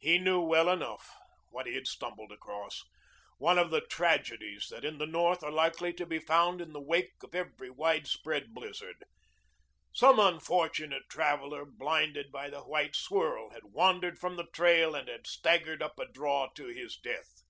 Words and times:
He 0.00 0.18
knew 0.18 0.42
well 0.42 0.68
enough 0.68 1.16
what 1.48 1.64
he 1.66 1.74
had 1.74 1.86
stumbled 1.86 2.30
across 2.30 2.82
one 3.38 3.56
of 3.56 3.70
the 3.70 3.80
tragedies 3.80 4.68
that 4.68 4.84
in 4.84 4.98
the 4.98 5.06
North 5.06 5.42
are 5.42 5.50
likely 5.50 5.94
to 5.94 6.04
be 6.04 6.18
found 6.18 6.60
in 6.60 6.74
the 6.74 6.78
wake 6.82 7.12
of 7.24 7.34
every 7.34 7.70
widespread 7.70 8.52
blizzard. 8.52 9.02
Some 9.94 10.20
unfortunate 10.20 11.08
traveler, 11.08 11.64
blinded 11.64 12.30
by 12.30 12.50
the 12.50 12.60
white 12.60 12.96
swirl, 12.96 13.48
had 13.48 13.64
wandered 13.72 14.18
from 14.18 14.36
the 14.36 14.48
trail 14.52 14.94
and 14.94 15.08
had 15.08 15.26
staggered 15.26 15.82
up 15.82 15.98
a 15.98 16.04
draw 16.04 16.48
to 16.54 16.66
his 16.66 16.98
death. 16.98 17.40